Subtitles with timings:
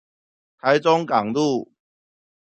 [0.57, 1.71] 台中港路